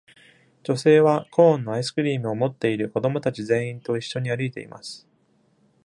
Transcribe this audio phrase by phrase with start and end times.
[0.63, 5.07] 女性はコーンのアイスクリームを持っている子供達全員と一緒に歩いています。